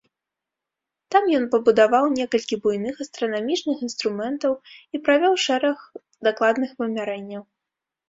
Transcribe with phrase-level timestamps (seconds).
[1.15, 4.53] Там ён пабудаваў некалькі буйных астранамічных інструментаў
[4.93, 5.89] і правёў шэраг
[6.29, 7.51] дакладных вымярэнняў.